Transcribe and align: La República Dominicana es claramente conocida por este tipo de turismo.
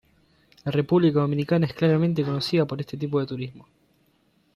La 0.63 0.71
República 0.71 1.19
Dominicana 1.19 1.67
es 1.67 1.75
claramente 1.75 2.23
conocida 2.23 2.65
por 2.65 2.81
este 2.81 2.97
tipo 2.97 3.19
de 3.19 3.27
turismo. 3.27 3.67